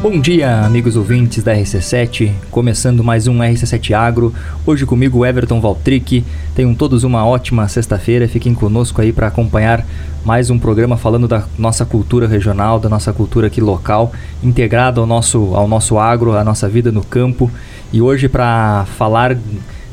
[0.00, 4.32] Bom dia, amigos ouvintes da RC7, começando mais um RC7 Agro.
[4.64, 6.24] Hoje comigo Everton Valtric.
[6.54, 8.28] Tenham todos uma ótima sexta-feira.
[8.28, 9.84] Fiquem conosco aí para acompanhar
[10.24, 15.06] mais um programa falando da nossa cultura regional, da nossa cultura aqui local, integrada ao
[15.06, 17.50] nosso, ao nosso agro, à nossa vida no campo.
[17.92, 19.36] E hoje para falar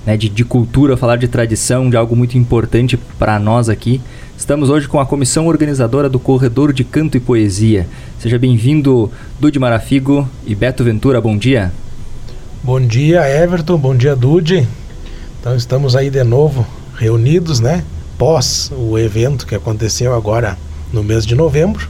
[0.06, 4.02] né, de, de cultura, falar de tradição, de algo muito importante para nós aqui,
[4.38, 7.88] Estamos hoje com a comissão organizadora do Corredor de Canto e Poesia.
[8.20, 9.10] Seja bem-vindo,
[9.40, 11.72] Dude Marafigo e Beto Ventura, bom dia.
[12.62, 14.68] Bom dia, Everton, bom dia, Dude.
[15.40, 16.68] Então estamos aí de novo
[16.98, 17.84] reunidos, né?
[18.18, 20.58] Pós o evento que aconteceu agora
[20.92, 21.90] no mês de novembro.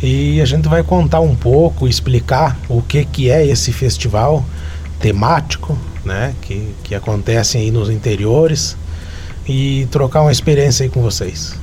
[0.00, 4.44] E a gente vai contar um pouco, explicar o que, que é esse festival
[5.00, 5.76] temático,
[6.06, 6.34] né?
[6.40, 8.76] Que, que acontece aí nos interiores
[9.46, 11.54] e trocar uma experiência aí com vocês.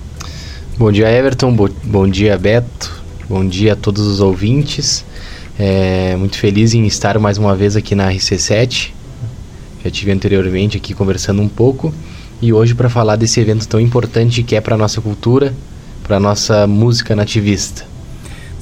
[0.77, 1.55] Bom dia, Everton.
[1.55, 3.01] Bo bom dia, Beto.
[3.29, 5.05] Bom dia a todos os ouvintes.
[5.57, 8.91] É, muito feliz em estar mais uma vez aqui na RC7.
[9.83, 11.93] Já tive anteriormente aqui conversando um pouco
[12.41, 15.53] e hoje para falar desse evento tão importante que é para nossa cultura,
[16.03, 17.92] para nossa música nativista.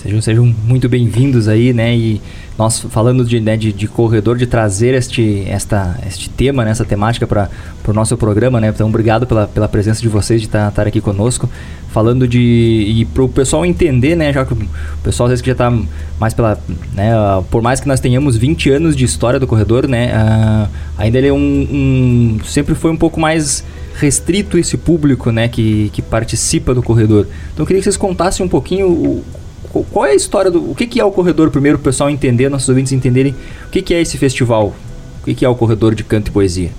[0.02, 1.96] Sejam, sejam muito bem-vindos aí, né?
[1.96, 2.20] E
[2.58, 6.84] nós falando de, né, de, de, corredor, de trazer este, esta, este tema, né, essa
[6.84, 7.50] temática para
[7.88, 8.70] o nosso programa, né?
[8.70, 11.48] Então, obrigado pela, pela presença de vocês, de estar tá, aqui conosco.
[11.92, 12.40] Falando de.
[12.40, 14.34] E para o pessoal entender, né?
[14.34, 14.68] Já que o
[15.04, 15.72] pessoal às vezes que já está
[16.20, 16.60] mais pela.
[16.94, 17.12] Né,
[17.52, 20.12] por mais que nós tenhamos 20 anos de história do corredor, né?
[20.16, 22.40] Uh, ainda ele é um, um.
[22.44, 23.64] Sempre foi um pouco mais
[23.94, 25.48] restrito esse público, né?
[25.48, 27.28] Que, que participa do corredor.
[27.54, 29.24] Então, eu queria que vocês contassem um pouquinho o,
[29.72, 30.72] qual é a história do.
[30.72, 33.36] O que, que é o corredor, primeiro, para o pessoal entender, nossos ouvintes entenderem
[33.68, 34.74] o que, que é esse festival?
[35.22, 36.72] O que, que é o corredor de canto e poesia?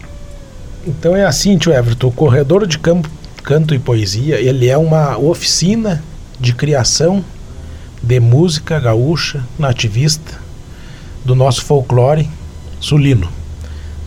[0.87, 3.09] Então é assim, tio Everton, o corredor de campo,
[3.43, 6.03] canto e poesia, ele é uma oficina
[6.41, 7.25] de criação
[8.03, 10.41] de música gaúcha, nativista,
[11.25, 12.29] do nosso folclore
[12.81, 13.29] sulino.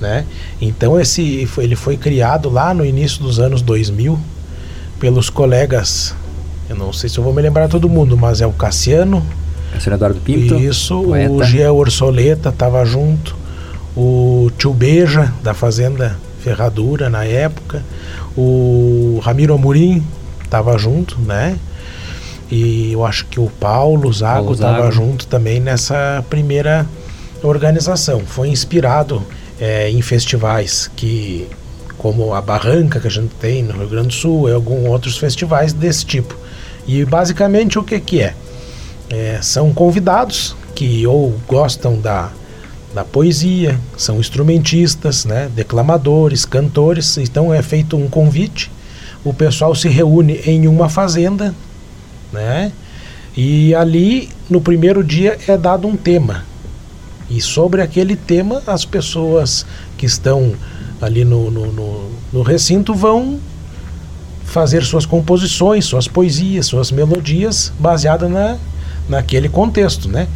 [0.01, 0.25] Né?
[0.59, 4.19] Então esse, ele foi criado lá no início dos anos 2000
[4.99, 6.13] pelos colegas
[6.69, 9.25] eu não sei se eu vou me lembrar todo mundo, mas é o Cassiano.
[9.71, 10.55] Cassiano Eduardo Pinto.
[10.55, 11.31] Isso, poeta.
[11.31, 13.35] o Gia Orsoleta estava junto.
[13.95, 17.83] O Tio Beja, da Fazenda Ferradura, na época.
[18.35, 20.03] O Ramiro Amorim
[20.43, 21.57] estava junto, né?
[22.51, 26.85] E eu acho que o Paulo Zago estava junto também nessa primeira
[27.41, 28.21] organização.
[28.21, 29.23] Foi inspirado
[29.59, 31.47] é, em festivais que
[31.97, 35.17] como a Barranca que a gente tem no Rio Grande do Sul e alguns outros
[35.17, 36.35] festivais desse tipo.
[36.87, 38.35] E basicamente o que, que é?
[39.09, 39.39] é?
[39.41, 42.31] São convidados que ou gostam da,
[42.93, 47.17] da poesia, são instrumentistas, né, declamadores, cantores.
[47.17, 48.71] Então é feito um convite,
[49.23, 51.53] o pessoal se reúne em uma fazenda,
[52.31, 52.71] né?
[53.35, 56.45] E ali no primeiro dia é dado um tema.
[57.29, 59.65] E sobre aquele tema as pessoas
[59.97, 60.53] que estão
[61.01, 63.39] ali no, no, no, no recinto vão
[64.45, 68.57] fazer suas composições, suas poesias, suas melodias baseadas na,
[69.09, 70.27] naquele contexto, né?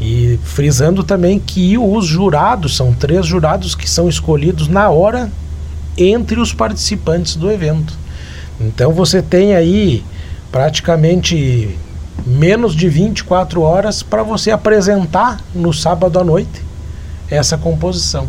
[0.00, 5.30] E frisando também que os jurados são três jurados que são escolhidos na hora
[5.96, 7.96] entre os participantes do evento.
[8.60, 10.04] Então você tem aí
[10.52, 11.76] praticamente
[12.26, 16.62] menos de 24 horas para você apresentar no sábado à noite
[17.30, 18.28] essa composição.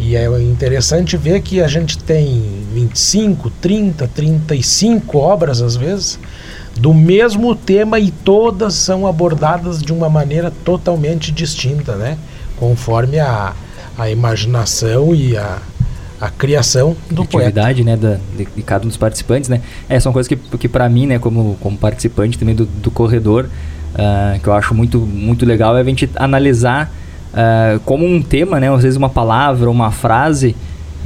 [0.00, 6.18] E é interessante ver que a gente tem 25, 30, 35 obras às vezes
[6.78, 12.16] do mesmo tema e todas são abordadas de uma maneira totalmente distinta, né?
[12.58, 13.54] Conforme a,
[13.98, 15.58] a imaginação e a,
[16.18, 19.60] a criação do atividade, né, da, de, cada um dos participantes, né?
[19.88, 23.44] É, são coisas que, que para mim, né, como, como participante também do, do corredor,
[23.94, 26.90] uh, que eu acho muito, muito legal é a gente analisar
[27.32, 28.72] uh, como um tema, né?
[28.72, 30.54] Às vezes uma palavra, uma frase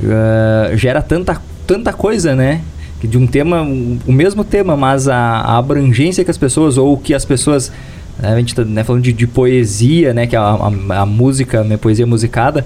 [0.00, 2.60] uh, gera tanta, tanta coisa, né?
[3.02, 7.12] De um tema, o mesmo tema, mas a, a abrangência que as pessoas, ou que
[7.12, 7.70] as pessoas
[8.18, 11.06] né, a gente está né, falando de, de, poesia, né, que é a, a, a
[11.06, 12.64] música, né, poesia musicada,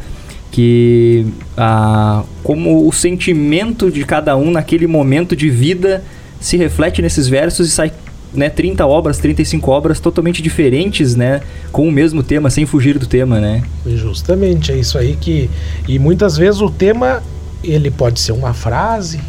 [0.50, 6.05] que a, como o sentimento de cada um naquele momento de vida
[6.41, 7.93] se reflete nesses versos e sai
[8.33, 11.41] né, 30 obras, 35 obras totalmente diferentes, né,
[11.73, 13.63] com o mesmo tema, sem fugir do tema, né?
[13.87, 15.51] Justamente, é isso aí que
[15.87, 17.23] e muitas vezes o tema
[17.63, 19.21] ele pode ser uma frase,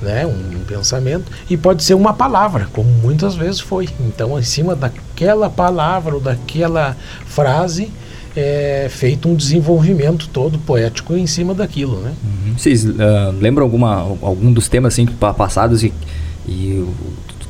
[0.00, 3.88] né, um pensamento e pode ser uma palavra, como muitas vezes foi.
[4.00, 6.96] Então, em cima daquela palavra ou daquela
[7.26, 7.90] frase
[8.34, 12.12] é feito um desenvolvimento todo poético em cima daquilo, né?
[12.24, 12.54] Uhum.
[12.56, 12.94] Vocês uh,
[13.38, 15.92] lembram alguma algum dos temas assim passados e,
[16.48, 16.82] e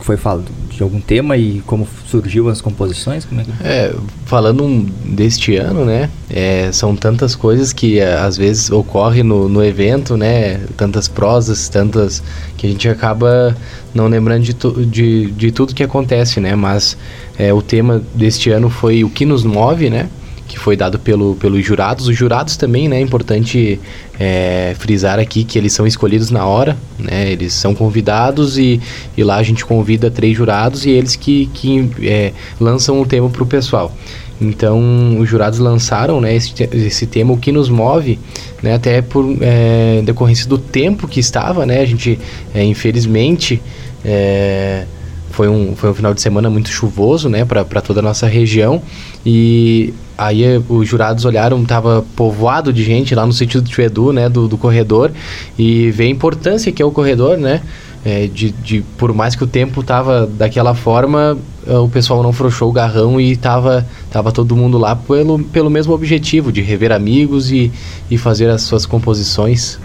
[0.05, 3.25] foi falado de algum tema e como surgiu as composições?
[3.25, 3.51] Como é, que...
[3.63, 3.95] é
[4.27, 6.11] falando deste ano, né?
[6.31, 10.61] É, são tantas coisas que é, às vezes ocorrem no, no evento, né?
[10.77, 12.23] Tantas prosas, tantas
[12.57, 13.57] que a gente acaba
[13.95, 16.55] não lembrando de, tu, de, de tudo que acontece, né?
[16.55, 16.97] Mas
[17.39, 20.09] é, o tema deste ano foi o que nos move, né?
[20.53, 22.07] Que foi dado pelo, pelos jurados.
[22.07, 22.99] Os jurados também, né?
[22.99, 23.81] É importante
[24.21, 27.33] é, frisar aqui que eles são escolhidos na hora, né?
[27.33, 28.79] Eles são convidados e,
[29.17, 33.31] e lá a gente convida três jurados e eles que, que é, lançam o tema
[33.31, 33.97] para o pessoal.
[34.39, 38.19] Então, os jurados lançaram né, esse, esse tema, o que nos move,
[38.63, 42.19] né, até por é, decorrência do tempo que estava, né, a gente,
[42.53, 43.63] é, infelizmente,
[44.05, 44.85] é,
[45.32, 48.81] foi, um, foi um final de semana muito chuvoso né, para toda a nossa região
[49.26, 49.93] e
[50.23, 54.12] Aí eh, os jurados olharam, tava povoado de gente lá no sítio do Tio Edu,
[54.12, 55.11] né, do, do corredor,
[55.58, 57.62] e vê a importância que é o corredor, né,
[58.05, 62.32] é, de, de, por mais que o tempo tava daquela forma, eh, o pessoal não
[62.32, 66.93] frouxou o garrão e tava, tava todo mundo lá pelo, pelo mesmo objetivo, de rever
[66.93, 67.73] amigos e,
[68.11, 69.79] e fazer as suas composições.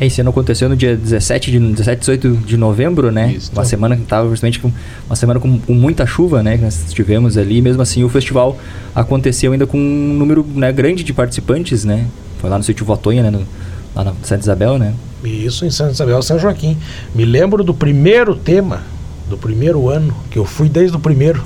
[0.00, 3.34] É, esse ano aconteceu no dia 17, de, 17 18 de novembro, né?
[3.34, 3.52] Isso.
[3.52, 4.72] Uma semana que estava justamente com
[5.06, 6.56] uma semana com, com, muita chuva, né?
[6.56, 7.60] Que nós tivemos ali.
[7.60, 8.58] Mesmo assim, o festival
[8.94, 12.06] aconteceu ainda com um número né, grande de participantes, né?
[12.38, 13.30] Foi lá no sítio Votonha, né?
[13.30, 13.46] No,
[13.94, 14.94] lá na Santa Isabel, né?
[15.22, 16.78] Isso, em Santa Isabel, São Joaquim.
[17.14, 18.80] Me lembro do primeiro tema,
[19.28, 21.44] do primeiro ano, que eu fui desde o primeiro.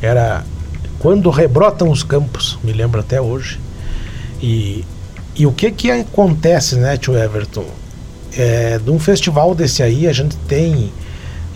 [0.00, 0.44] Era
[1.00, 3.58] Quando Rebrotam os Campos, me lembro até hoje.
[4.40, 4.84] E
[5.36, 7.66] e o que que acontece, né, tio Everton?
[8.36, 10.92] É, de um festival desse aí, a gente tem.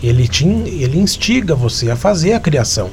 [0.03, 2.89] Ele, te, ele instiga você a fazer a criação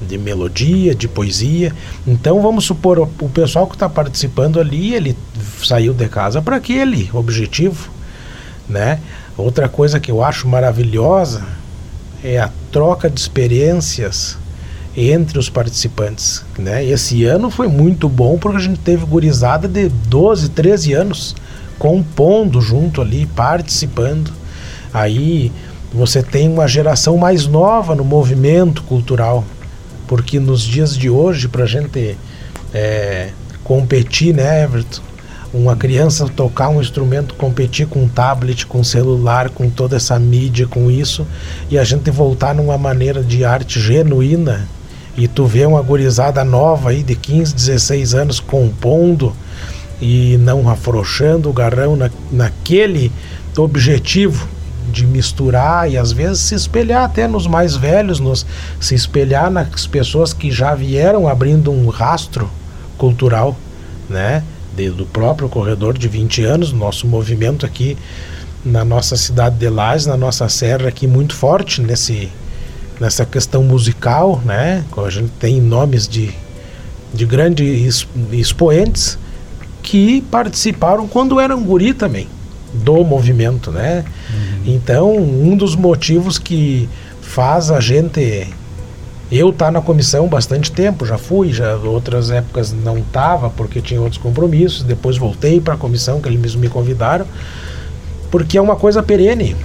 [0.00, 1.72] de melodia, de poesia.
[2.06, 5.16] Então vamos supor o, o pessoal que está participando ali, ele
[5.62, 7.90] saiu de casa para aquele objetivo,
[8.68, 9.00] né?
[9.36, 11.44] Outra coisa que eu acho maravilhosa
[12.22, 14.38] é a troca de experiências
[14.96, 16.44] entre os participantes.
[16.58, 16.84] Né?
[16.84, 21.34] Esse ano foi muito bom porque a gente teve gurizada de 12, 13 anos
[21.78, 24.30] compondo junto ali, participando.
[24.92, 25.50] Aí
[25.92, 29.44] você tem uma geração mais nova no movimento cultural,
[30.06, 32.16] porque nos dias de hoje, para a gente
[32.72, 33.30] é,
[33.62, 35.02] competir, né, Everton?
[35.52, 40.18] Uma criança tocar um instrumento, competir com um tablet, com um celular, com toda essa
[40.18, 41.24] mídia, com isso,
[41.70, 44.68] e a gente voltar numa maneira de arte genuína,
[45.16, 49.32] e tu vê uma gurizada nova aí de 15, 16 anos compondo
[50.00, 53.12] e não afrouxando o garrão na, naquele
[53.56, 54.48] objetivo
[54.90, 58.44] de misturar e às vezes se espelhar até nos mais velhos, nos,
[58.80, 62.50] se espelhar nas pessoas que já vieram abrindo um rastro
[62.98, 63.56] cultural,
[64.08, 64.42] né?
[64.76, 67.96] De, do próprio corredor de 20 anos, nosso movimento aqui
[68.64, 72.30] na nossa cidade de Lages, na nossa serra aqui muito forte nesse
[73.00, 74.84] nessa questão musical, né?
[74.96, 76.34] A gente tem nomes de,
[77.12, 79.18] de grandes expoentes
[79.82, 82.28] que participaram quando eram guri também
[82.72, 84.04] do movimento, né?
[84.30, 84.74] Uhum.
[84.74, 86.88] Então, um dos motivos que
[87.20, 88.48] faz a gente
[89.32, 93.80] eu estar tá na comissão bastante tempo, já fui, já outras épocas não estava porque
[93.80, 97.26] tinha outros compromissos, depois voltei para a comissão que eles me convidaram,
[98.30, 99.56] porque é uma coisa perene.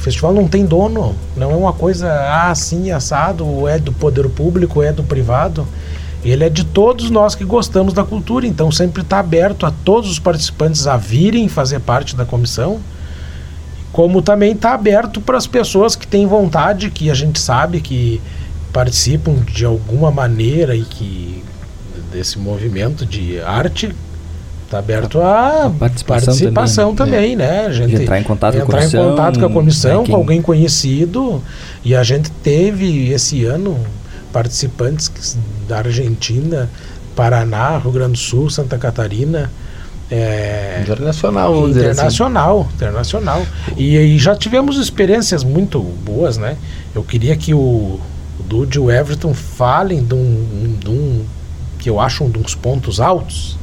[0.00, 2.10] O festival não tem dono, não é uma coisa
[2.48, 5.68] assim, assado, é do poder público, é do privado.
[6.24, 10.10] Ele é de todos nós que gostamos da cultura, então sempre está aberto a todos
[10.10, 12.80] os participantes a virem fazer parte da comissão,
[13.92, 18.22] como também está aberto para as pessoas que têm vontade, que a gente sabe que
[18.72, 21.44] participam de alguma maneira e que
[22.10, 23.94] desse movimento de arte
[24.70, 27.62] Está aberto a, a participação, participação, também, né?
[27.62, 27.66] né?
[27.66, 28.86] A gente entrar em contato com a comissão.
[28.86, 30.14] Entrar em contato com a comissão, né, quem...
[30.14, 31.42] com alguém conhecido.
[31.84, 33.76] E a gente teve esse ano
[34.32, 35.36] participantes
[35.66, 36.70] da Argentina,
[37.16, 39.50] Paraná, Rio Grande do Sul, Santa Catarina.
[40.08, 42.74] É, internacional, vamos internacional, assim.
[42.76, 43.46] internacional.
[43.76, 46.56] E, e já tivemos experiências muito boas, né?
[46.94, 51.24] Eu queria que o, o Dude e o Everton falem de um, de um
[51.76, 53.58] que eu acho um dos pontos altos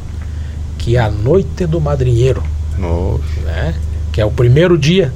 [0.88, 2.41] que é a Noite do Madrinheiro.
[3.44, 3.74] Né?
[4.13, 5.12] Que é o primeiro dia.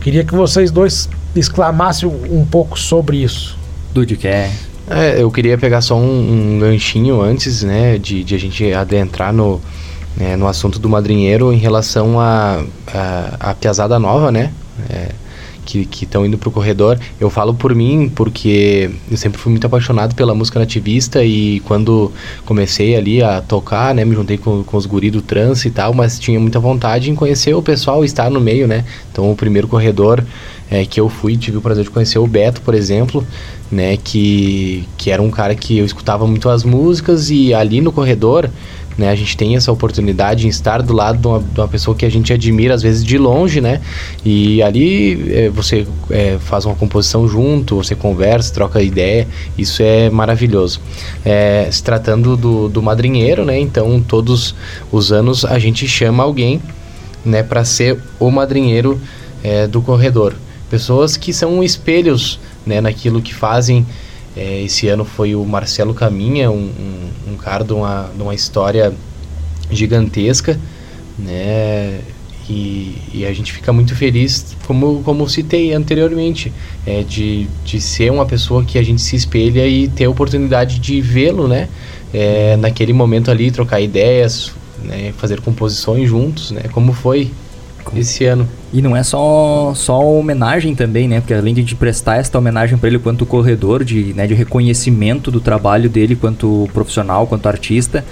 [0.00, 3.58] Queria que vocês dois exclamassem um pouco sobre isso.
[3.92, 4.50] Dude, quer?
[4.88, 9.34] É, eu queria pegar só um, um ganchinho antes, né, de, de a gente adentrar
[9.34, 9.60] no,
[10.16, 14.50] né, no assunto do madrinheiro em relação a, a, a piazada nova, né,
[14.88, 15.10] é,
[15.64, 16.98] que estão indo para o corredor.
[17.20, 22.12] Eu falo por mim porque eu sempre fui muito apaixonado pela música nativista e quando
[22.44, 25.94] comecei ali a tocar, né, me juntei com, com os guris do trance e tal,
[25.94, 28.84] mas tinha muita vontade em conhecer o pessoal, estar no meio, né?
[29.10, 30.24] Então o primeiro corredor
[30.70, 33.26] é, que eu fui, tive o prazer de conhecer o Beto, por exemplo,
[33.70, 37.92] né, que, que era um cara que eu escutava muito as músicas e ali no
[37.92, 38.50] corredor
[38.96, 39.10] né?
[39.10, 42.04] A gente tem essa oportunidade de estar do lado de uma, de uma, pessoa que
[42.04, 43.80] a gente admira, às vezes de longe, né?
[44.24, 50.10] E ali é, você é, faz uma composição junto, você conversa, troca ideia, isso é
[50.10, 50.80] maravilhoso.
[51.24, 53.58] É, se tratando do, do madrinheiro, né?
[53.58, 54.54] Então, todos
[54.90, 56.60] os anos a gente chama alguém,
[57.24, 59.00] né, para ser o madrinheiro
[59.42, 60.34] é, do corredor.
[60.68, 63.86] Pessoas que são espelhos, né, naquilo que fazem
[64.36, 68.34] é, esse ano foi o Marcelo Caminha, um, um, um cara de uma, de uma
[68.34, 68.92] história
[69.70, 70.58] gigantesca,
[71.18, 72.00] né?
[72.48, 76.52] E, e, a gente fica muito feliz, como, como citei anteriormente,
[76.84, 80.78] é, de, de ser uma pessoa que a gente se espelha e ter a oportunidade
[80.78, 81.68] de vê-lo, né?
[82.12, 85.14] É, naquele momento ali, trocar ideias, né?
[85.16, 86.62] fazer composições juntos, né?
[86.72, 87.30] Como foi
[87.96, 88.48] esse ano.
[88.72, 91.20] E não é só, só homenagem também, né?
[91.20, 95.40] Porque além de prestar esta homenagem para ele quanto corredor, de, né, de reconhecimento do
[95.40, 98.04] trabalho dele quanto profissional, quanto artista,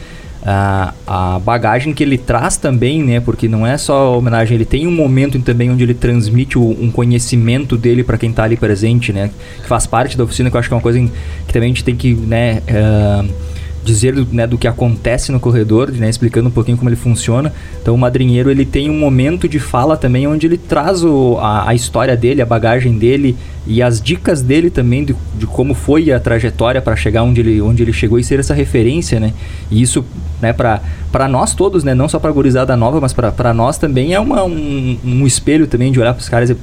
[0.43, 3.21] a, a bagagem que ele traz também, né?
[3.21, 6.91] Porque não é só homenagem, ele tem um momento também onde ele transmite o, um
[6.91, 9.31] conhecimento dele para quem está ali presente, né?
[9.63, 11.75] Que faz parte da oficina, que eu acho que é uma coisa que também a
[11.75, 12.63] gente tem que, né?
[12.69, 13.51] Uh,
[13.85, 17.53] dizer né, do que acontece no corredor, né, explicando um pouquinho como ele funciona.
[17.81, 21.71] Então o madrinheiro ele tem um momento de fala também onde ele traz o, a,
[21.71, 26.13] a, história dele, a bagagem dele e as dicas dele também de, de como foi
[26.13, 29.33] a trajetória para chegar onde ele, onde ele chegou e ser essa referência, né?
[29.71, 30.05] E isso,
[30.43, 34.15] né, para nós todos, né, não só para a gurizada nova, mas para nós também
[34.15, 36.57] é uma, um, um espelho também de olhar para os caras e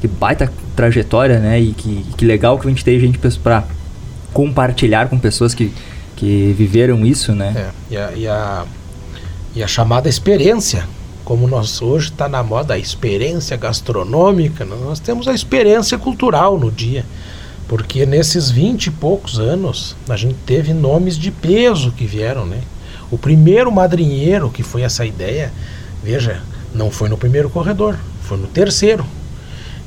[0.00, 1.60] que baita trajetória, né?
[1.60, 3.64] E que, que legal que a gente tem gente para
[4.32, 5.72] compartilhar com pessoas que
[6.18, 7.54] que viveram isso, né?
[7.56, 8.66] É, e, a, e, a,
[9.54, 10.84] e a chamada experiência,
[11.24, 16.72] como nós hoje está na moda a experiência gastronômica, nós temos a experiência cultural no
[16.72, 17.04] dia.
[17.68, 22.62] Porque nesses vinte e poucos anos a gente teve nomes de peso que vieram, né?
[23.12, 25.52] O primeiro madrinheiro que foi essa ideia,
[26.02, 26.42] veja,
[26.74, 29.06] não foi no primeiro corredor, foi no terceiro.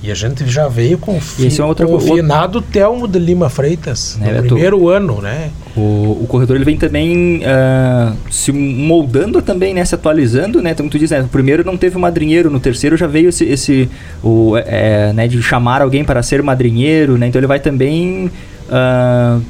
[0.03, 3.51] E a gente já veio com, fi, é outra, com o finado Telmo de Lima
[3.51, 5.51] Freitas, né, no primeiro ano, né?
[5.77, 9.85] O, o corredor ele vem também uh, se moldando também, né?
[9.85, 10.71] Se atualizando, né?
[10.71, 11.21] Então tu diz, né?
[11.21, 13.89] O primeiro não teve madrinheiro, no terceiro já veio esse, esse
[14.23, 15.27] o, é, né?
[15.27, 17.27] De chamar alguém para ser madrinheiro, né?
[17.27, 18.31] Então ele vai também
[18.69, 19.41] uh,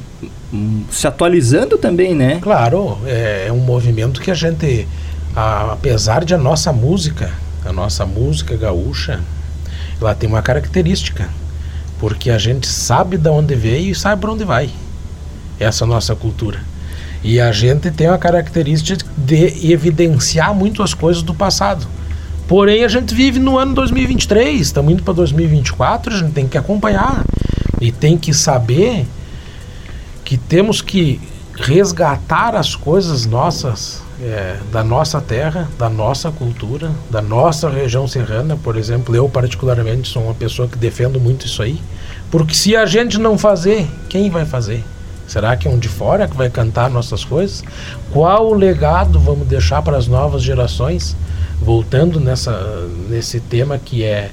[0.90, 2.38] se atualizando também, né?
[2.42, 4.86] Claro, é, é um movimento que a gente,
[5.34, 7.30] a, apesar de a nossa música,
[7.64, 9.20] a nossa música gaúcha,
[10.02, 11.28] ela tem uma característica,
[11.98, 14.70] porque a gente sabe de onde veio e sabe para onde vai.
[15.58, 16.60] Essa nossa cultura.
[17.22, 21.86] E a gente tem a característica de evidenciar muito as coisas do passado.
[22.48, 26.58] Porém, a gente vive no ano 2023, estamos indo para 2024, a gente tem que
[26.58, 27.24] acompanhar
[27.80, 29.06] e tem que saber
[30.24, 31.20] que temos que
[31.56, 38.56] resgatar as coisas nossas é, da nossa terra, da nossa cultura, da nossa região serrana.
[38.56, 41.80] Por exemplo, eu particularmente sou uma pessoa que defendo muito isso aí,
[42.30, 44.84] porque se a gente não fazer, quem vai fazer?
[45.26, 47.62] Será que é um de fora que vai cantar nossas coisas?
[48.12, 51.16] Qual o legado vamos deixar para as novas gerações?
[51.60, 54.30] Voltando nessa, nesse tema que é,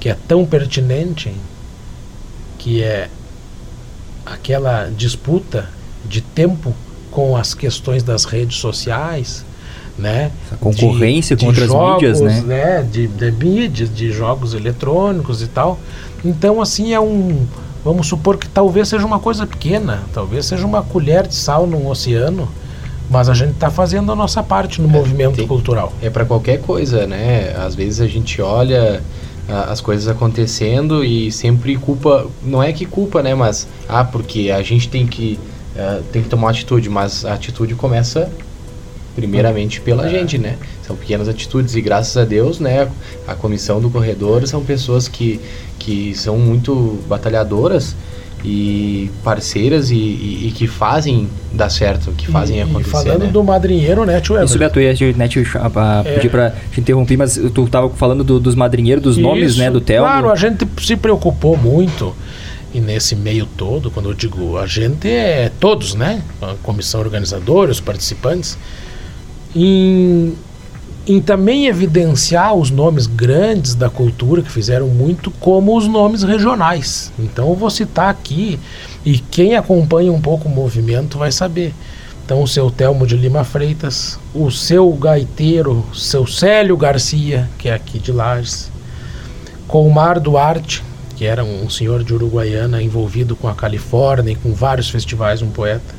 [0.00, 1.32] que é tão pertinente,
[2.58, 3.08] que é
[4.26, 5.68] aquela disputa
[6.10, 6.74] de tempo
[7.10, 9.44] com as questões das redes sociais,
[9.96, 10.32] né?
[10.46, 12.40] Essa concorrência de, com de outras jogos, mídias, né?
[12.42, 12.82] né?
[12.82, 15.78] De, de mídias, de jogos eletrônicos e tal.
[16.24, 17.46] Então, assim, é um.
[17.84, 21.86] Vamos supor que talvez seja uma coisa pequena, talvez seja uma colher de sal num
[21.86, 22.46] oceano,
[23.08, 25.92] mas a gente está fazendo a nossa parte no é, movimento tem, cultural.
[26.02, 27.54] É para qualquer coisa, né?
[27.56, 29.00] Às vezes a gente olha
[29.48, 33.34] as coisas acontecendo e sempre culpa, não é que culpa, né?
[33.34, 35.38] Mas, ah, porque a gente tem que
[35.80, 38.30] é, tem que tomar uma atitude, mas a atitude começa
[39.16, 40.10] primeiramente pela é.
[40.10, 40.56] gente, né?
[40.86, 42.88] São pequenas atitudes e graças a Deus, né,
[43.26, 45.40] a comissão do corredor são pessoas que,
[45.78, 47.96] que são muito batalhadodas
[48.44, 52.88] e parceiras e, e, e que fazem dar certo, que fazem e, acontecer.
[52.88, 53.30] E falando né?
[53.30, 55.44] do madrinheiro, né, tio Isso, Beto, eu ia né, te, uh,
[56.04, 56.14] é.
[56.14, 59.70] pedir para te interromper, mas tu estava falando do, dos madrinheiros, dos Isso, nomes, né,
[59.70, 60.02] do Theo.
[60.02, 62.14] Claro, a gente se preocupou muito
[62.72, 66.22] e nesse meio todo, quando eu digo a gente, é todos, né?
[66.40, 68.56] A comissão organizadora, os participantes,
[69.54, 70.34] em,
[71.06, 77.12] em também evidenciar os nomes grandes da cultura que fizeram muito, como os nomes regionais.
[77.18, 78.58] Então eu vou citar aqui,
[79.04, 81.74] e quem acompanha um pouco o movimento vai saber.
[82.24, 87.74] Então o seu Telmo de Lima Freitas, o seu gaiteiro, seu Célio Garcia, que é
[87.74, 88.70] aqui de Lages,
[89.66, 90.84] Colmar Duarte,
[91.20, 95.50] que era um senhor de Uruguaiana envolvido com a Califórnia e com vários festivais, um
[95.50, 95.94] poeta.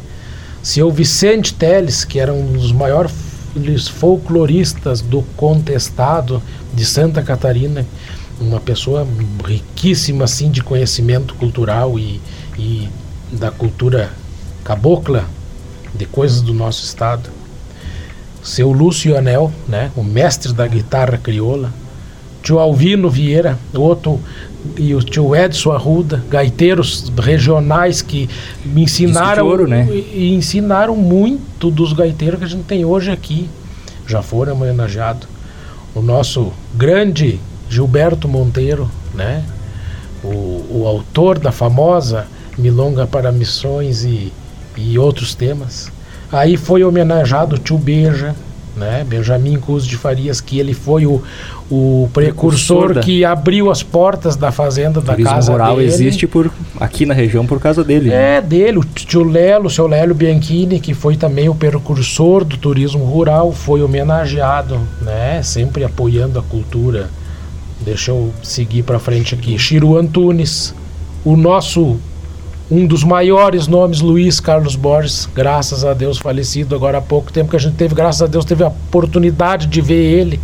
[0.64, 6.42] Seu Vicente Teles, que era um dos maiores folcloristas do contestado
[6.74, 7.86] de Santa Catarina,
[8.40, 9.08] uma pessoa
[9.46, 12.20] riquíssima assim de conhecimento cultural e,
[12.58, 12.90] e
[13.32, 14.10] da cultura
[14.64, 15.26] cabocla
[15.94, 17.30] de coisas do nosso estado.
[18.42, 21.72] Seu Lúcio Anel, né, o mestre da guitarra crioula,
[22.42, 24.20] tio Alvino Vieira, outro
[24.78, 28.30] e o tio Edson Arruda, gaiteiros regionais que
[28.64, 29.88] me ensinaram ouro, né?
[29.92, 33.50] e ensinaram muito dos gaiteiros que a gente tem hoje aqui.
[34.08, 35.28] Já foram homenageados.
[35.96, 37.40] O nosso grande
[37.70, 39.44] Gilberto Monteiro, né?
[40.24, 42.28] O, o autor da famosa
[42.58, 44.32] Milonga para Missões e,
[44.78, 45.92] e outros temas.
[46.32, 48.36] Aí foi homenageado o tio Beja,
[48.76, 49.06] né?
[49.08, 51.22] Benjamin Cus de Farias, que ele foi o,
[51.70, 55.88] o precursor, precursor que abriu as portas da fazenda da casa rural dele.
[55.88, 58.10] existe por aqui na região por causa dele.
[58.10, 58.38] Né?
[58.38, 62.58] É, dele, o tio Lelo, o seu Lélio Bianchini, que foi também o precursor do
[62.58, 65.42] turismo rural, foi homenageado, né?
[65.44, 67.10] Sempre apoiando a cultura.
[67.80, 69.58] Deixa eu seguir para frente aqui.
[69.58, 70.74] Chiru Antunes,
[71.26, 72.00] o nosso
[72.72, 77.50] um dos maiores nomes, Luiz Carlos Borges, graças a Deus falecido agora há pouco tempo
[77.50, 80.40] que a gente teve, graças a Deus, teve a oportunidade de ver ele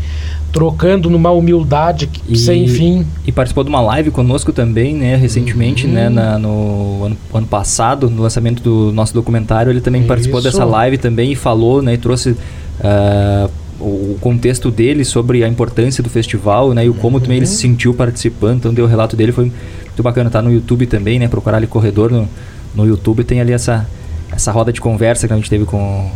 [0.51, 3.05] trocando numa humildade e, sem fim.
[3.25, 6.13] E participou de uma live conosco também, né, recentemente, né, uhum.
[6.15, 10.09] né, na, no ano, ano, passado, no lançamento do nosso documentário, ele também Isso.
[10.09, 15.47] participou dessa live também e falou, né, e trouxe uh, o contexto dele sobre a
[15.47, 17.23] importância do festival, né, e o como uhum.
[17.23, 19.51] também ele se sentiu participando, então deu o relato dele, foi
[19.97, 21.27] muito bacana, tá no YouTube também, né?
[21.27, 22.29] Procurar ali Corredor no,
[22.75, 23.87] no YouTube, tem ali essa,
[24.31, 26.11] essa roda de conversa que a gente teve com,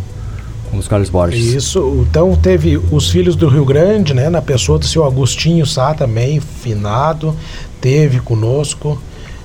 [0.69, 1.43] com os Carlos Borges.
[1.47, 4.29] Isso, então teve os filhos do Rio Grande, né?
[4.29, 7.35] Na pessoa do seu Agostinho Sá também, finado,
[7.79, 9.01] teve conosco.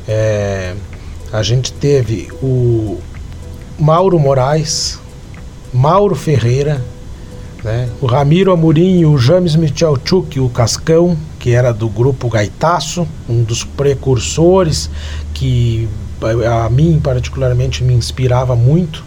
[0.06, 0.74] É,
[1.32, 2.98] a gente teve o
[3.78, 5.00] Mauro Moraes,
[5.72, 6.84] Mauro Ferreira,
[7.64, 7.88] né?
[8.02, 13.62] o Ramiro Amorim o James Michalchuk, o Cascão, que era do grupo Gaitaço, um dos
[13.62, 14.90] precursores
[15.32, 15.88] que
[16.44, 19.04] a mim particularmente me inspirava muito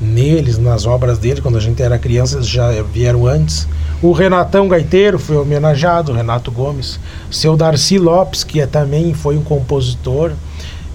[0.00, 3.68] neles, nas obras dele, quando a gente era criança, já vieram antes.
[4.02, 6.98] O Renatão Gaiteiro foi homenageado, Renato Gomes.
[7.30, 10.32] Seu Darcy Lopes, que é, também foi um compositor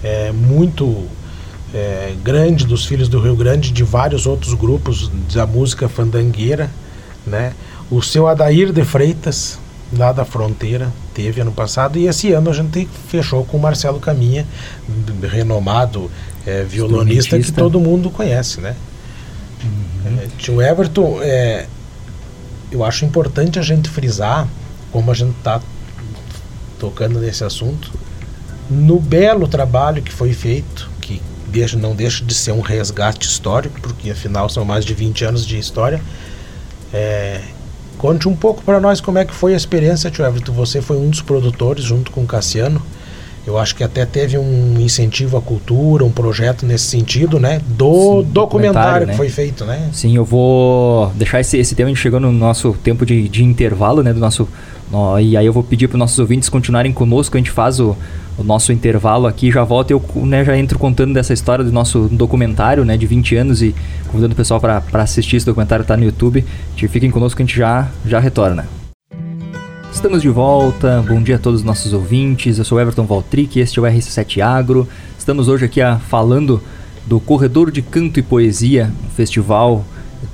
[0.02, 1.06] é, muito
[1.72, 6.70] é, grande dos Filhos do Rio Grande, de vários outros grupos da música fandangueira.
[7.26, 7.54] Né?
[7.90, 9.58] O seu Adair de Freitas,
[9.96, 14.00] lá da fronteira, teve ano passado, e esse ano a gente fechou com o Marcelo
[14.00, 14.46] Caminha,
[15.22, 16.10] renomado
[16.46, 18.76] é, violonista que todo mundo conhece, né?
[19.62, 20.18] Uhum.
[20.18, 21.66] É, tio Everton, é,
[22.70, 24.46] eu acho importante a gente frisar,
[24.92, 25.60] como a gente está
[26.78, 27.92] tocando nesse assunto,
[28.68, 33.80] no belo trabalho que foi feito, que deixa, não deixa de ser um resgate histórico,
[33.80, 36.00] porque afinal são mais de 20 anos de história,
[36.92, 37.40] é,
[38.04, 40.52] Conte um pouco para nós como é que foi a experiência, tio Everton.
[40.52, 42.82] Você foi um dos produtores junto com o Cassiano.
[43.46, 47.62] Eu acho que até teve um incentivo à cultura, um projeto nesse sentido, né?
[47.66, 49.12] Do Sim, documentário, né?
[49.12, 49.88] que foi feito, né?
[49.90, 53.42] Sim, eu vou deixar esse, esse tema, a gente chegou no nosso tempo de, de
[53.42, 54.12] intervalo, né?
[54.12, 54.46] Do nosso,
[54.92, 57.80] no, e aí eu vou pedir para os nossos ouvintes continuarem conosco, a gente faz
[57.80, 57.96] o,
[58.36, 62.08] o nosso intervalo aqui, já volto eu né, já entro contando dessa história do nosso
[62.10, 63.74] documentário, né, de 20 anos e
[64.08, 66.44] convidando o pessoal para assistir esse documentário, tá no YouTube.
[66.76, 68.66] Fiquem conosco que a gente já, já retorna.
[69.92, 73.78] Estamos de volta, bom dia a todos os nossos ouvintes, eu sou Everton Valtric, este
[73.78, 74.88] é o RC7 Agro.
[75.16, 76.60] Estamos hoje aqui a, falando
[77.06, 79.84] do Corredor de Canto e Poesia, um festival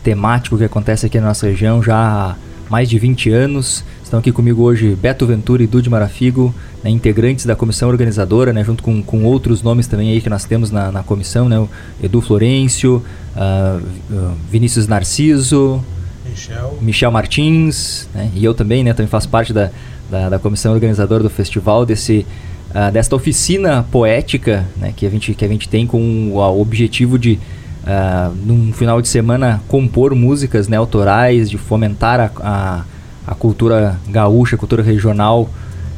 [0.03, 2.37] temático que acontece aqui na nossa região já há
[2.71, 3.85] mais de 20 anos.
[4.11, 8.65] Estão aqui comigo hoje Beto Ventura e Dude Marafigo, né, integrantes da comissão organizadora, né,
[8.65, 11.65] junto com, com outros nomes também aí que nós temos na, na comissão, né,
[12.03, 13.05] Edu Florencio,
[13.37, 15.81] uh, Vinícius Narciso,
[16.29, 19.71] Michel, Michel Martins, né, e eu também, né, também faço parte da,
[20.11, 22.27] da, da comissão organizadora do festival, desse,
[22.71, 27.17] uh, desta oficina poética né, que, a gente, que a gente tem com o objetivo
[27.17, 27.39] de
[27.81, 32.85] Uh, num final de semana compor músicas né, autorais, de fomentar a, a,
[33.27, 35.49] a cultura gaúcha, a cultura regional,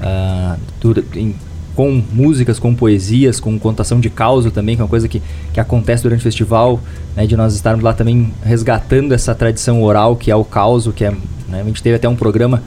[0.01, 0.59] uh,
[1.15, 1.35] em,
[1.75, 5.61] com músicas, com poesias, com contação de causa também, que é uma coisa que, que
[5.61, 6.81] acontece durante o festival,
[7.17, 11.05] né, de nós estarmos lá também resgatando essa tradição oral que é o causo, que
[11.05, 11.13] é
[11.49, 11.61] Né?
[11.61, 12.63] A gente teve até um programa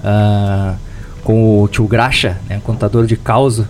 [0.00, 0.76] uh,
[1.24, 3.62] com o tio Graxa, né, contador de caos,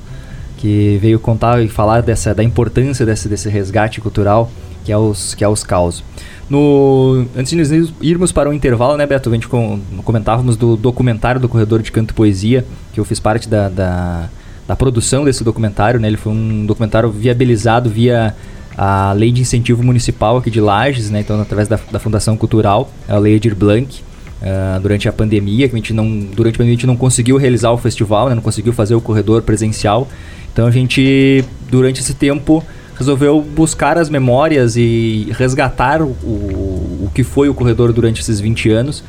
[0.59, 4.51] que veio contar e falar dessa, da importância desse, desse resgate cultural
[4.85, 6.03] que é os, que é os caos.
[6.49, 9.29] No, antes de irmos para o intervalo, né, Beto?
[9.29, 13.19] A gente com, comentávamos do documentário do Corredor de Canto e Poesia, que eu fiz
[13.19, 14.29] parte da, da,
[14.67, 16.07] da produção desse documentário, né?
[16.07, 18.35] Ele foi um documentário viabilizado via
[18.79, 21.21] a Lei de Incentivo Municipal aqui de Lages, né?
[21.21, 24.01] Então, através da, da Fundação Cultural, a Lei Edir Blanc,
[24.41, 27.37] uh, durante a pandemia, que a gente não, durante a pandemia a gente não conseguiu
[27.39, 28.37] realizar o festival, né?
[28.37, 30.07] Não conseguiu fazer o corredor presencial.
[30.53, 32.63] Então, a gente, durante esse tempo
[32.99, 38.41] resolveu buscar as memórias e resgatar o, o, o que foi o corredor durante esses
[38.41, 39.05] 20 anos.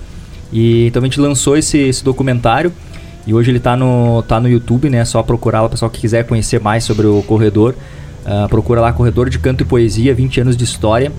[0.51, 2.71] E então a gente lançou esse, esse documentário
[3.25, 4.99] e hoje ele está no, tá no YouTube, né?
[4.99, 7.75] É só procurar lá, pessoal que quiser conhecer mais sobre o corredor.
[8.25, 11.11] Uh, procura lá Corredor de Canto e Poesia, 20 anos de história.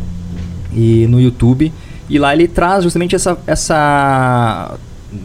[0.73, 1.73] E no YouTube.
[2.09, 4.79] E lá ele traz justamente essa, essa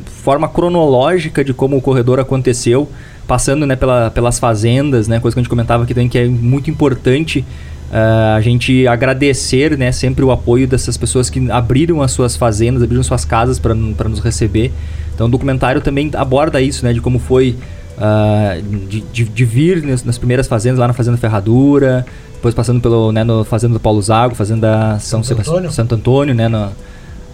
[0.06, 2.90] forma cronológica de como o corredor aconteceu
[3.28, 6.26] passando né, pela, pelas fazendas, né, coisa que a gente comentava aqui também que é
[6.26, 7.46] muito importante
[7.90, 12.84] uh, a gente agradecer né, sempre o apoio dessas pessoas que abriram as suas fazendas,
[12.84, 14.72] abriram suas casas para nos receber.
[15.14, 17.56] Então o documentário também aborda isso, né, de como foi
[17.98, 22.82] uh, de, de, de, vir nas, nas, primeiras fazendas, lá na Fazenda Ferradura, depois passando
[22.82, 26.72] pelo né, no Fazenda do Paulo Zago, Fazenda São Santo Antônio, Santo Antônio né, no,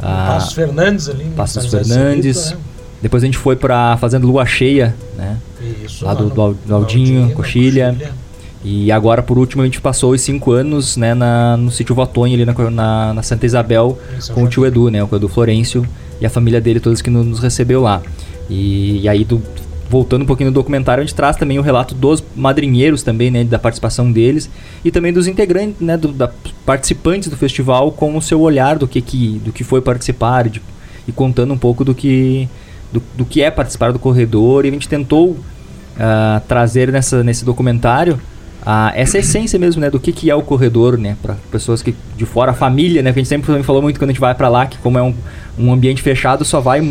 [0.02, 1.26] Passos Fernandes ali.
[1.36, 2.52] Passos Fernandes.
[2.52, 2.58] Né?
[3.02, 5.38] Depois a gente foi para Fazenda Lua Cheia, né?
[5.86, 7.92] Isso, lá do, do, do Aldinho, Coxilha.
[7.92, 8.30] Coxilha.
[8.64, 12.34] E agora, por último, a gente passou os cinco anos né, na, no sítio Votonho,
[12.34, 13.98] ali na, na, na Santa Isabel,
[14.34, 15.02] com o tio Edu, né?
[15.02, 15.86] O Edu Florencio
[16.20, 18.02] e a família dele, todos que nos recebeu lá.
[18.50, 19.42] E, e aí, do,
[19.90, 23.46] voltando um pouquinho no documentário, a gente traz também o relato dos madrinheiros também, né?
[23.46, 24.50] Da participação deles
[24.84, 25.96] e também dos integrantes, né?
[25.96, 26.30] Do, da,
[26.66, 30.62] participantes do festival com o seu olhar do que, que, do que foi participar de,
[31.08, 32.50] e contando um pouco do que
[32.92, 37.46] do, do que é participar do corredor e a gente tentou uh, trazer nessa, nesse
[37.46, 38.20] documentário
[38.62, 41.96] uh, essa essência mesmo, né, do que, que é o corredor, né, para pessoas que
[42.16, 44.34] de fora, a família, né, que a gente sempre falou muito quando a gente vai
[44.36, 45.14] para lá, que como é um,
[45.58, 46.82] um ambiente fechado, só vai,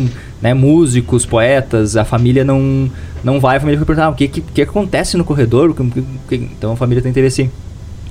[0.41, 2.89] né, músicos, poetas, a família não
[3.21, 5.75] não vai, a família vai perguntar, ah, o que, que, que acontece no corredor?
[6.31, 7.51] Então a família tem interesse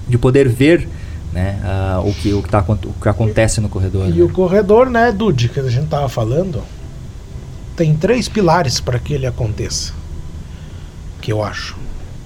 [0.06, 0.86] de poder ver
[1.32, 4.08] né, uh, o, que, o, que tá, o que acontece no corredor.
[4.08, 4.22] E né?
[4.22, 6.62] o corredor, né, Dude, que a gente tava falando,
[7.78, 9.92] tem três pilares para que ele aconteça,
[11.20, 11.76] que eu acho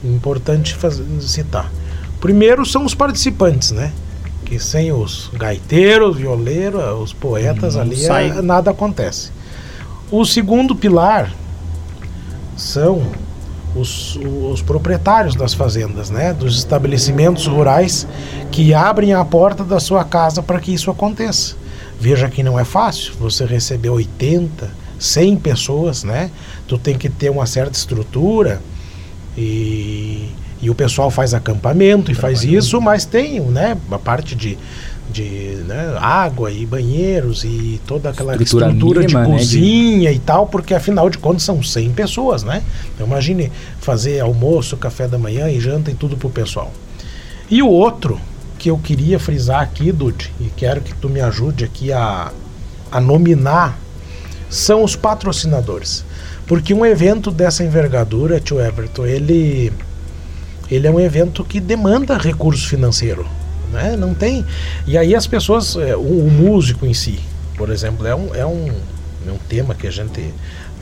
[0.03, 1.71] importante fazer, citar.
[2.19, 3.93] Primeiro são os participantes, né?
[4.47, 9.31] Que sem os gaiteiros, violeiros, os poetas Não ali, é, nada acontece.
[10.11, 11.31] O segundo pilar
[12.57, 13.13] são
[13.77, 18.07] os, os, proprietários das fazendas, né, dos estabelecimentos rurais
[18.51, 21.57] que abrem a porta da sua casa para que isso aconteça.
[22.01, 26.31] Veja que não é fácil você receber 80, 100 pessoas, né?
[26.67, 28.61] Tu tem que ter uma certa estrutura
[29.37, 30.29] e,
[30.61, 34.59] e o pessoal faz acampamento e faz isso, mas tem, né, a parte de
[35.11, 40.17] de né, água e banheiros e toda aquela estrutura, estrutura mínima, de cozinha né, de...
[40.17, 42.63] e tal, porque afinal de contas são 100 pessoas, né?
[42.95, 46.73] Então imagine fazer almoço, café da manhã e janta e tudo pro pessoal.
[47.51, 48.19] E o outro
[48.59, 52.33] que eu queria frisar aqui, Dude, e quero que tu me ajude aqui a,
[52.91, 53.79] a nominar
[54.53, 56.05] são os patrocinadores.
[56.47, 59.73] Porque um evento dessa envergadura, tio Everton, ele,
[60.71, 63.27] ele é um evento que demanda recurso financeiro.
[63.73, 63.97] Né?
[63.97, 64.45] Não tem.
[64.87, 67.19] E aí as pessoas, é, o, o músico em si,
[67.57, 68.69] por exemplo, é um, é, um,
[69.27, 70.23] é um tema que a gente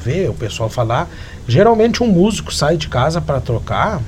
[0.05, 1.09] vê o pessoal falar.
[1.47, 4.03] Geralmente um músico sai de casa para trocar,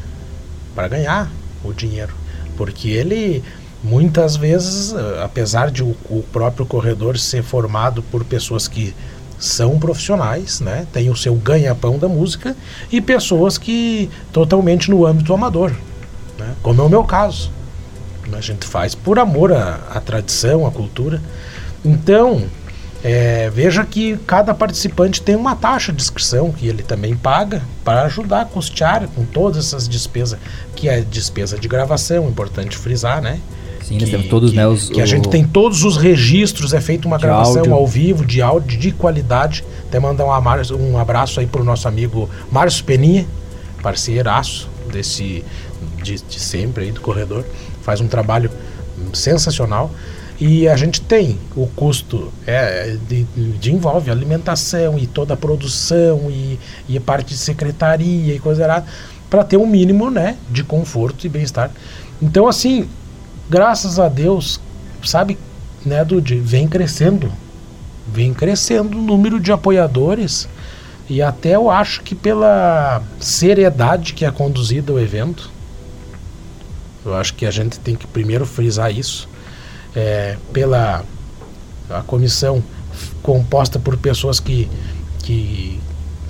[0.75, 1.31] para ganhar
[1.63, 2.15] o dinheiro.
[2.57, 3.45] Porque ele
[3.85, 8.95] muitas vezes, apesar de o, o, próprio corredor ser formado por pessoas que
[9.43, 10.87] são profissionais, né?
[10.93, 12.57] Tem o seu ganha-pão da música
[12.93, 15.73] e pessoas que totalmente no âmbito amador,
[16.39, 16.55] né?
[16.63, 17.51] Como é o meu caso.
[18.33, 21.21] A gente faz por amor à, à tradição, à cultura.
[21.85, 22.45] Então,
[23.03, 28.03] é, veja que cada participante tem uma taxa de inscrição que ele também paga para
[28.03, 30.39] ajudar a custear com todas essas despesas,
[30.77, 33.41] que é despesa de gravação, importante frisar, né?
[33.83, 36.81] Sim, que, temos todos, que, né, os, que a gente tem todos os registros, é
[36.81, 37.75] feita uma gravação áudio.
[37.75, 39.65] ao vivo de áudio de qualidade.
[39.89, 43.27] Até mandar um, um abraço aí pro nosso amigo Márcio Peninha,
[43.83, 45.45] parceiraço desse
[46.03, 47.45] de, de sempre aí do corredor.
[47.83, 48.51] Faz um trabalho
[49.13, 49.91] sensacional.
[50.41, 53.23] E a gente tem o custo é, de,
[53.61, 58.87] de envolve alimentação e toda a produção e, e parte de secretaria e coisa errada
[59.31, 61.71] para ter um mínimo né, de conforto e bem-estar.
[62.21, 62.89] Então, assim,
[63.53, 64.59] graças a Deus,
[65.05, 65.39] sabe,
[65.85, 67.31] né, Dude, vem crescendo.
[68.09, 70.49] Vem crescendo o número de apoiadores.
[71.09, 75.51] E até eu acho que pela seriedade que é conduzida o evento,
[77.05, 79.29] eu acho que a gente tem que primeiro frisar isso,
[79.95, 81.05] é, pela
[81.91, 82.63] a comissão
[83.23, 84.71] composta por pessoas que,
[85.23, 85.79] que,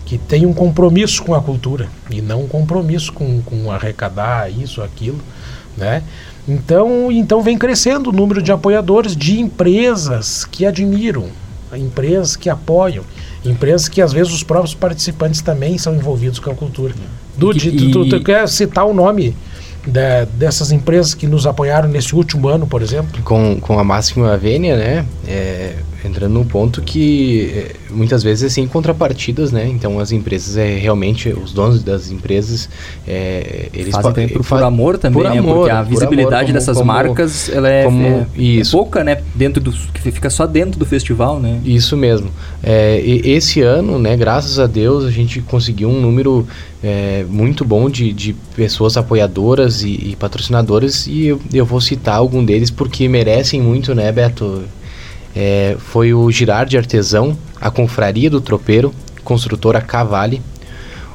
[0.05, 4.83] que têm um compromisso com a cultura e não um compromisso com, com arrecadar isso,
[4.83, 5.21] aquilo,
[5.77, 6.03] né?
[6.49, 11.27] Então, então vem crescendo o número de apoiadores de empresas que admiram,
[11.77, 13.05] empresas que apoiam,
[13.45, 16.95] empresas que às vezes os próprios participantes também são envolvidos com a cultura.
[17.37, 19.35] Dude, tu, tu, tu quer citar o nome
[19.87, 23.23] de, dessas empresas que nos apoiaram nesse último ano, por exemplo?
[23.23, 25.07] Com, com a Máxima Vênia, né?
[25.27, 29.69] É, entrando num ponto que é, muitas vezes é sem contrapartidas, né?
[29.69, 32.69] Então as empresas é realmente os donos das empresas
[33.07, 35.39] é, eles fazem também por, por amor também, por né?
[35.39, 39.05] Amor, Porque a visibilidade amor, como, dessas como, marcas ela é, como, é, é, pouca,
[39.05, 39.23] né?
[39.35, 41.61] Dentro do que fica só dentro do festival, né?
[41.65, 42.31] Isso mesmo.
[42.63, 44.17] É, esse ano, né?
[44.17, 46.47] Graças a Deus a gente conseguiu um número
[46.83, 52.17] é, muito bom de, de pessoas apoiadoras e, e patrocinadoras e eu, eu vou citar
[52.17, 54.65] algum deles porque merecem muito, né, Beto?
[55.35, 60.43] É, foi o Girardi Artesão, a Confraria do Tropeiro, Construtora Cavale,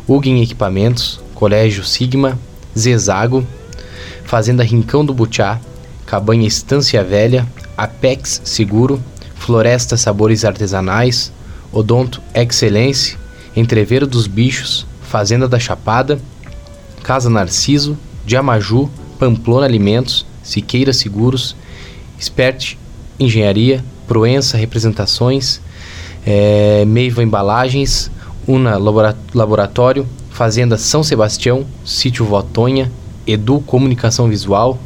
[0.07, 2.39] Ugin Equipamentos, Colégio Sigma,
[2.77, 3.45] Zezago,
[4.23, 5.59] Fazenda Rincão do Butiá,
[6.05, 7.45] Cabanha Estância Velha,
[7.77, 9.01] Apex Seguro,
[9.35, 11.31] Floresta Sabores Artesanais,
[11.71, 13.17] Odonto Excelência,
[13.55, 16.19] Entreveiro dos Bichos, Fazenda da Chapada,
[17.03, 21.55] Casa Narciso, Diamaju, Pamplona Alimentos, Siqueira Seguros,
[22.19, 22.75] Spert
[23.19, 25.59] Engenharia, Proença Representações,
[26.25, 28.09] é, Meiva Embalagens,
[28.47, 28.77] Una
[29.33, 32.91] Laboratório, Fazenda São Sebastião, Sítio Votonha,
[33.25, 34.79] Edu Comunicação Visual,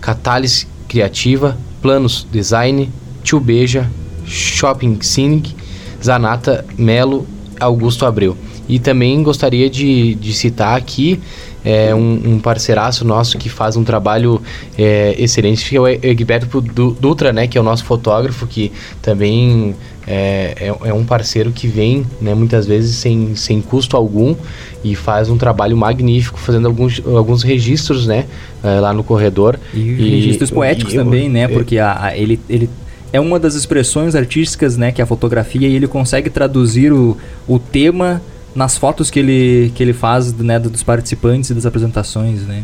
[0.00, 2.90] Catálise Criativa, Planos Design,
[3.22, 3.90] Tio Beja,
[4.26, 5.54] Shopping Cynic,
[6.02, 7.26] Zanata Melo,
[7.60, 8.36] Augusto Abreu.
[8.68, 11.20] E também gostaria de, de citar aqui
[11.64, 14.40] é, um, um, parceiraço nosso que faz um trabalho
[14.76, 19.74] é, excelente, que é o Egberto Dutra, né, que é o nosso fotógrafo, que também
[20.06, 24.36] é, é, é, um parceiro que vem, né, muitas vezes sem, sem custo algum
[24.84, 28.26] e faz um trabalho magnífico, fazendo alguns, alguns registros, né,
[28.62, 29.58] é, lá no corredor.
[29.72, 31.48] E, e registros poéticos e, também, né, é.
[31.48, 32.68] porque a, a, ele, ele
[33.10, 37.16] é uma das expressões artísticas, né, que é a fotografia, e ele consegue traduzir o,
[37.48, 38.20] o tema
[38.54, 42.62] nas fotos que ele, que ele faz né, dos participantes e das apresentações, né?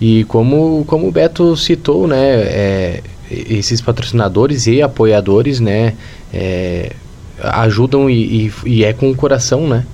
[0.00, 5.94] E como, como o Beto citou, né, é, esses patrocinadores e apoiadores, né,
[6.32, 6.92] é,
[7.38, 9.86] ajudam e, e, e, é com o coração, né?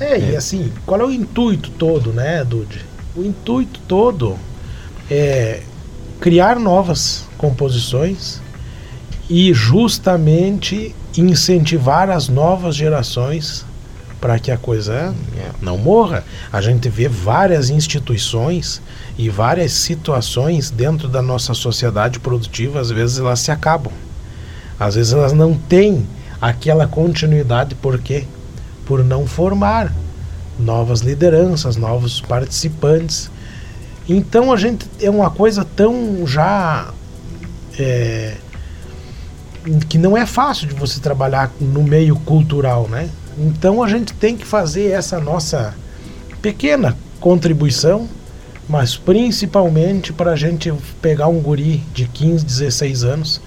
[0.00, 2.84] É, é, e assim, qual é o intuito todo, né, Dude?
[3.16, 4.38] O intuito todo
[5.10, 5.60] é
[6.20, 8.40] criar novas composições
[9.28, 13.66] e justamente incentivar as novas gerações
[14.22, 15.12] para que a coisa
[15.60, 16.24] não morra.
[16.52, 18.80] A gente vê várias instituições
[19.18, 23.92] e várias situações dentro da nossa sociedade produtiva, às vezes elas se acabam.
[24.78, 26.06] Às vezes elas não têm
[26.40, 28.24] aquela continuidade, por quê?
[28.86, 29.92] Por não formar
[30.56, 33.28] novas lideranças, novos participantes.
[34.08, 36.92] Então a gente é uma coisa tão já
[37.76, 38.36] é,
[39.88, 43.10] que não é fácil de você trabalhar no meio cultural, né?
[43.42, 45.74] Então a gente tem que fazer essa nossa
[46.40, 48.08] pequena contribuição,
[48.68, 53.40] mas principalmente para a gente pegar um guri de 15, 16 anos,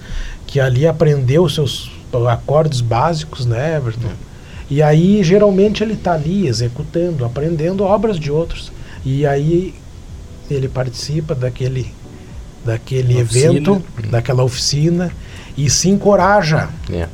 [0.46, 1.90] que ali aprendeu seus
[2.28, 4.08] acordes básicos, né, Everton?
[4.08, 4.26] É.
[4.68, 8.70] E aí geralmente ele está ali executando, aprendendo obras de outros.
[9.04, 9.74] E aí
[10.50, 11.90] ele participa daquele,
[12.64, 15.10] daquele evento, daquela oficina
[15.56, 16.68] e se encoraja.
[16.92, 17.06] É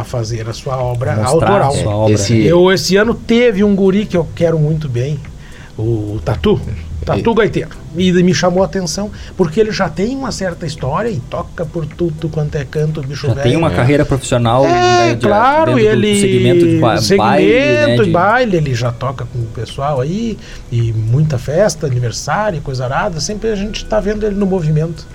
[0.00, 1.72] a fazer a sua obra autoral.
[1.72, 2.14] Sua obra.
[2.14, 2.44] Esse...
[2.44, 5.18] Eu esse ano teve um guri que eu quero muito bem,
[5.78, 6.60] o Tatu.
[7.04, 7.34] Tatu e...
[7.34, 7.70] Gaiteiro.
[7.96, 11.86] E me chamou a atenção, porque ele já tem uma certa história e toca por
[11.86, 13.48] tudo quanto é canto, bicho já velho.
[13.48, 13.76] tem uma é.
[13.76, 14.64] carreira profissional.
[14.64, 16.20] É, né, de, claro, ele.
[16.20, 17.52] segmento de ba segmento baile.
[17.52, 18.10] Né, de...
[18.10, 20.36] baile, ele já toca com o pessoal aí,
[20.72, 23.20] e muita festa, aniversário, coisa arada.
[23.20, 25.06] Sempre a gente está vendo ele no movimento.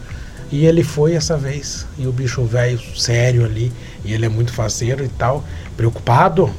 [0.52, 1.86] E ele foi essa vez.
[1.98, 3.72] E o bicho velho, sério ali.
[4.04, 5.44] E ele é muito faceiro e tal,
[5.78, 6.50] preocupado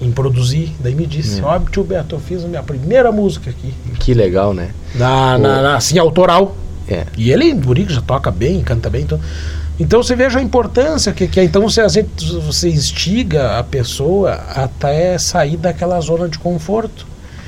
[0.00, 0.72] em produzir.
[0.80, 3.74] Daí me disse: Ó, oh, tio Beto, eu fiz a minha primeira música aqui.
[3.98, 4.70] Que legal, né?
[4.94, 6.56] Na, na, na assim, autoral.
[6.88, 7.06] É.
[7.16, 9.02] E ele, Burico, já toca bem, canta bem.
[9.02, 9.20] Então,
[9.80, 11.44] então você veja a importância que, que é.
[11.44, 11.82] Então você,
[12.44, 17.06] você instiga a pessoa até sair daquela zona de conforto.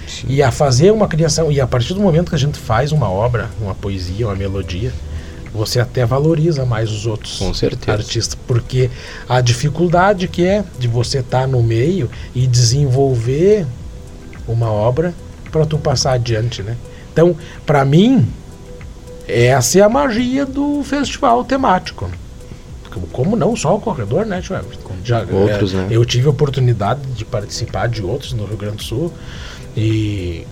[0.09, 0.27] Sim.
[0.29, 1.53] E a fazer uma criação.
[1.53, 4.92] E a partir do momento que a gente faz uma obra, uma poesia, uma melodia,
[5.57, 7.92] você até valoriza mais os outros Com certeza.
[7.92, 8.90] artistas, porque
[9.29, 13.66] a dificuldade que é de você estar tá no meio e desenvolver
[14.47, 15.14] uma obra
[15.51, 16.77] para tu passar adiante, né?
[17.12, 18.29] Então, para mim,
[19.27, 22.11] essa é a magia do festival temático.
[23.12, 24.40] Como não só o corredor, né,
[25.05, 25.88] Já, outros, é, né?
[25.90, 29.12] Eu tive a oportunidade de participar de outros no Rio Grande do Sul
[29.77, 30.47] e,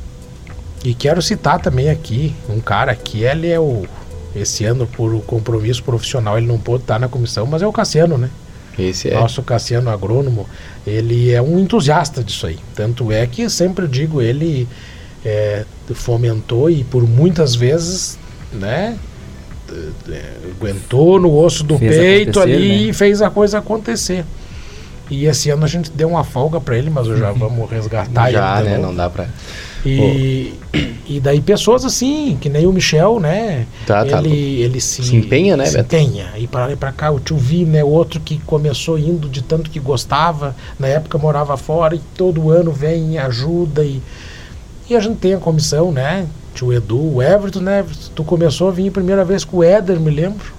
[0.85, 3.87] e quero citar também aqui um cara que ele é o
[4.35, 8.19] esse ano por compromisso profissional ele não pôde estar na comissão, mas é o Cassiano,
[8.19, 8.31] né?
[8.79, 9.15] Esse é.
[9.15, 10.49] Nosso Cassiano agrônomo,
[10.87, 12.59] ele é um entusiasta disso aí.
[12.75, 14.67] Tanto é que sempre digo ele
[15.25, 18.19] é, fomentou e por muitas vezes,
[18.53, 18.99] né,
[20.57, 22.75] aguentou no osso do fez peito ali né?
[22.91, 24.25] e fez a coisa acontecer.
[25.11, 28.61] E esse ano a gente deu uma folga para ele, mas já vamos resgatar já,
[28.61, 28.71] ele.
[28.71, 28.79] Já, né?
[28.79, 29.29] Não dá para.
[29.87, 30.55] E,
[31.07, 33.67] e daí pessoas assim, que nem o Michel, né?
[33.87, 34.19] Tá, ele, tá.
[34.27, 35.95] ele se, se empenha, né, se Beto?
[35.95, 36.31] empenha.
[36.37, 37.85] E para lá para cá, o tio Vi, né?
[37.85, 42.73] Outro que começou indo de tanto que gostava, na época morava fora e todo ano
[42.73, 44.01] vem e ajuda e
[44.89, 46.27] e a gente tem a comissão, né?
[46.55, 47.85] Tio Edu, o Everton, né?
[48.15, 50.53] Tu começou a vir a primeira vez com o Éder, me lembro.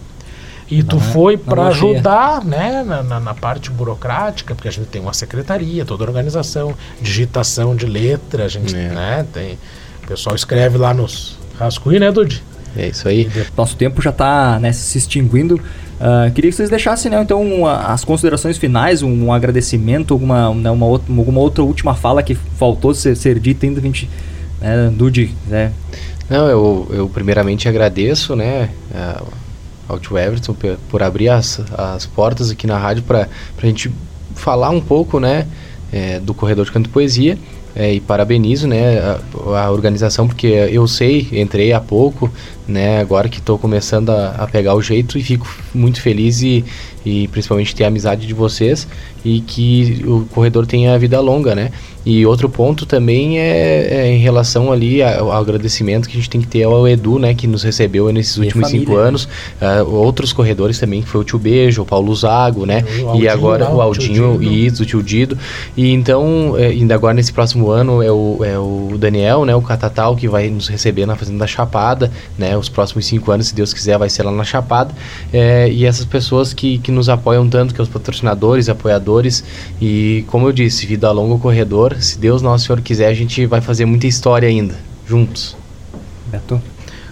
[0.70, 5.00] E tu foi para ajudar, né, na, na, na, parte burocrática, porque a gente tem
[5.00, 8.90] uma secretaria, toda organização, digitação de letra, a gente, é.
[8.90, 9.60] né, tem.
[10.04, 12.44] O pessoal escreve lá nos rascunhos, né, Dudi?
[12.76, 13.30] É isso aí.
[13.56, 15.56] Nosso tempo já está né, se extinguindo.
[15.56, 20.54] Uh, queria que vocês deixassem, né, então, uma, as considerações finais, um, um agradecimento, alguma,
[20.54, 24.10] né, uma outra, alguma outra última fala que faltou ser, ser dita ainda, a gente,
[24.60, 25.72] né, Dudi, né?
[26.30, 28.70] Não, eu, eu primeiramente agradeço, né,
[29.88, 30.56] ao tio Everton
[30.90, 33.92] por, abrir as, as portas aqui na rádio para a gente
[34.36, 35.48] falar um pouco, né,
[35.92, 37.38] é, do Corredor de Canto e Poesia.
[37.78, 39.20] É, e parabenizo né, a,
[39.66, 42.32] a, organização, porque eu sei, entrei há pouco,
[42.68, 46.66] né, agora que estou começando a, a, pegar o jeito e fico muito feliz e,
[47.06, 48.88] e principalmente ter a amizade de vocês
[49.24, 51.72] e que o corredor tenha vida longa, né?
[52.06, 56.30] E outro ponto também é, é em relação ali ao, ao, agradecimento que a gente
[56.30, 59.08] tem que ter ao Edu, né, que nos recebeu nesses últimos família, cinco né?
[59.08, 59.28] anos.
[59.60, 62.86] Uh, outros corredores também, que foi o Tio Beijo, o Paulo Zago, né?
[63.02, 65.36] O Aldinho, e agora o Aldinho e o Tio Dido.
[65.76, 69.62] E então, é, ainda agora nesse próximo ano é o, é o Daniel, né, o
[69.62, 72.55] Catatal, que vai nos receber na Fazenda da Chapada, né?
[72.58, 74.94] Os próximos cinco anos, se Deus quiser, vai ser lá na Chapada.
[75.32, 79.44] É, e essas pessoas que, que nos apoiam tanto, que é os patrocinadores, apoiadores.
[79.82, 83.62] E como eu disse, vida longa corredor se Deus Nosso Senhor quiser, a gente vai
[83.62, 84.76] fazer muita história ainda,
[85.08, 85.56] juntos.
[86.28, 86.62] Beto?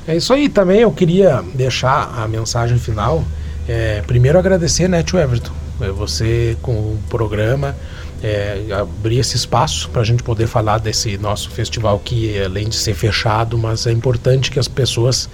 [0.07, 3.23] É isso aí também, eu queria deixar a mensagem final.
[3.67, 7.75] É, primeiro agradecer, né, tio Everton, é, você com o programa,
[8.23, 12.75] é, abrir esse espaço para a gente poder falar desse nosso festival que, além de
[12.75, 15.29] ser fechado, mas é importante que as pessoas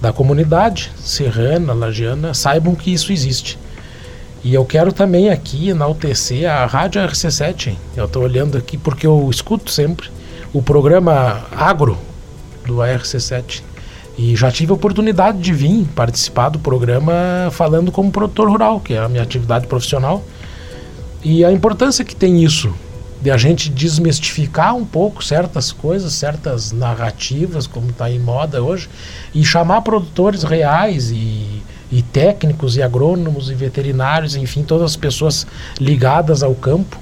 [0.00, 3.56] da comunidade serrana, lagiana, saibam que isso existe.
[4.42, 7.76] E eu quero também aqui enaltecer a Rádio RC7.
[7.96, 10.10] Eu estou olhando aqui porque eu escuto sempre
[10.52, 11.96] o programa Agro
[12.66, 13.62] do ARC7.
[14.18, 18.94] E já tive a oportunidade de vir participar do programa falando como produtor rural, que
[18.94, 20.24] é a minha atividade profissional.
[21.22, 22.74] E a importância que tem isso,
[23.20, 28.88] de a gente desmistificar um pouco certas coisas, certas narrativas, como está em moda hoje,
[29.34, 35.46] e chamar produtores reais e e técnicos e agrônomos e veterinários, enfim, todas as pessoas
[35.78, 36.98] ligadas ao campo,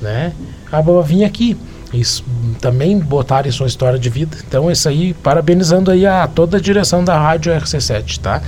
[0.00, 0.32] né,
[0.70, 1.56] a vir aqui.
[1.92, 2.24] Isso,
[2.60, 4.36] também botarem sua história de vida.
[4.46, 8.42] Então, isso aí, parabenizando aí a toda a direção da Rádio RC7, tá?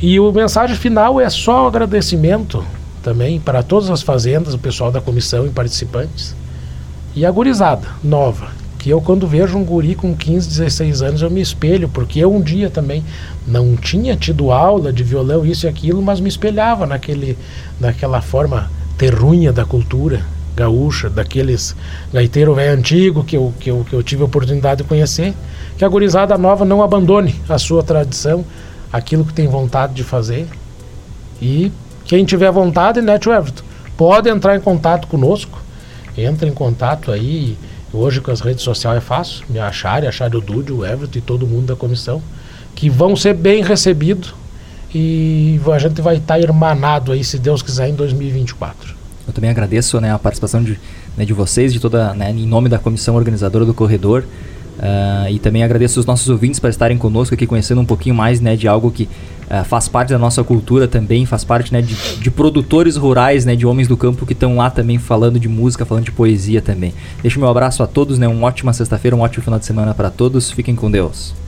[0.00, 2.64] E o mensagem final é só agradecimento
[3.02, 6.34] também para todas as fazendas, o pessoal da comissão e participantes.
[7.14, 11.30] E a gurizada nova, que eu quando vejo um guri com 15, 16 anos eu
[11.30, 13.04] me espelho, porque eu um dia também
[13.46, 17.36] não tinha tido aula de violão, isso e aquilo, mas me espelhava naquele,
[17.78, 21.74] naquela forma terrunha da cultura gaúcha, daqueles
[22.12, 25.34] gaiteiro velho antigo que eu, que, eu, que eu tive a oportunidade de conhecer,
[25.76, 28.44] que a gurizada nova não abandone a sua tradição,
[28.92, 30.46] aquilo que tem vontade de fazer.
[31.40, 31.72] E
[32.12, 33.62] quem tiver vontade, tio Everton,
[33.96, 35.58] pode entrar em contato conosco,
[36.14, 37.56] entra em contato aí.
[37.90, 39.46] Hoje com as redes sociais é fácil.
[39.48, 42.20] Me achar, achar o Dude, o Everton e todo mundo da comissão,
[42.74, 44.34] que vão ser bem recebidos
[44.94, 48.94] e a gente vai estar tá irmanado aí, se Deus quiser, em 2024.
[49.26, 50.78] Eu também agradeço né, a participação de,
[51.16, 54.22] né, de vocês, de toda, né, em nome da comissão organizadora do Corredor.
[54.78, 58.38] Uh, e também agradeço os nossos ouvintes para estarem conosco aqui, conhecendo um pouquinho mais
[58.38, 59.08] né, de algo que
[59.52, 63.54] uh, faz parte da nossa cultura também, faz parte né, de, de produtores rurais, né,
[63.54, 66.94] de homens do campo que estão lá também falando de música, falando de poesia também.
[67.20, 70.10] Deixo meu abraço a todos, né, uma ótima sexta-feira, um ótimo final de semana para
[70.10, 70.50] todos.
[70.50, 71.41] Fiquem com Deus.